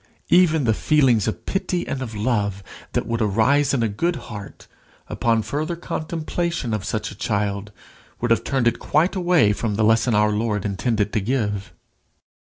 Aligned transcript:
Even 0.31 0.63
the 0.63 0.73
feelings 0.73 1.27
of 1.27 1.45
pity 1.45 1.87
and 1.87 2.01
of 2.01 2.15
love 2.15 2.63
that 2.93 3.05
would 3.05 3.21
arise 3.21 3.71
in 3.71 3.83
a 3.83 3.87
good 3.87 4.15
heart 4.15 4.65
upon 5.07 5.43
further 5.43 5.75
contemplation 5.75 6.73
of 6.73 6.83
such 6.83 7.11
a 7.11 7.15
child, 7.15 7.71
would 8.19 8.31
have 8.31 8.43
turned 8.43 8.67
it 8.67 8.79
quite 8.79 9.15
away 9.15 9.53
from 9.53 9.75
the 9.75 9.83
lesson 9.83 10.15
our 10.15 10.31
Lord 10.31 10.65
intended 10.65 11.13
to 11.13 11.19
give. 11.21 11.71